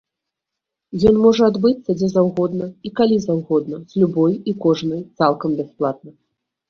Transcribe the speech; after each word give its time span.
Ён 1.09 1.15
можа 1.25 1.43
адбыцца 1.51 1.91
дзе 1.99 2.09
заўгодна 2.15 2.65
і 2.89 2.93
калі 3.01 3.17
заўгодна, 3.29 3.75
з 3.93 4.05
любой 4.05 4.33
і 4.53 4.59
кожнай, 4.65 5.01
цалкам 5.21 5.49
бясплатна. 5.61 6.11